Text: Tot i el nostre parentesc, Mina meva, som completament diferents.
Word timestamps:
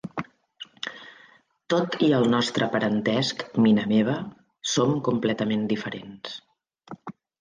Tot 1.73 1.97
i 2.07 2.09
el 2.19 2.25
nostre 2.35 2.69
parentesc, 2.77 3.43
Mina 3.67 3.85
meva, 3.93 4.15
som 4.75 4.97
completament 5.09 5.69
diferents. 5.75 6.39